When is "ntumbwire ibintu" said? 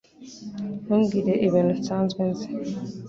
0.83-1.73